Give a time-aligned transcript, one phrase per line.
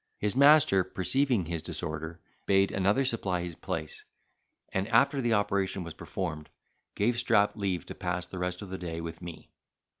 [0.17, 4.03] His master, perceiving his disorder, bade another supply his place,
[4.73, 6.49] and after the operation was performed,
[6.95, 9.51] gave Strap leave to pass the rest of the day with me.